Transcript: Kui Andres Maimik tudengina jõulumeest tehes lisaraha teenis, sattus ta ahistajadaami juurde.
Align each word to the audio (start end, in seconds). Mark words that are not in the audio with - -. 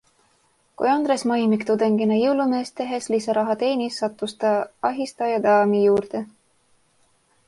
Kui 0.81 0.87
Andres 0.91 1.23
Maimik 1.31 1.65
tudengina 1.69 2.15
jõulumeest 2.19 2.75
tehes 2.79 3.09
lisaraha 3.15 3.55
teenis, 3.65 3.99
sattus 4.05 4.33
ta 4.45 4.55
ahistajadaami 4.91 5.83
juurde. 5.83 6.23